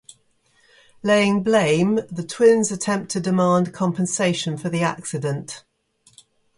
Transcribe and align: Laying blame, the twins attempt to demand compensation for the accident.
Laying 1.03 1.43
blame, 1.43 1.99
the 2.09 2.23
twins 2.23 2.71
attempt 2.71 3.11
to 3.11 3.19
demand 3.19 3.71
compensation 3.71 4.57
for 4.57 4.67
the 4.67 4.81
accident. 4.81 5.63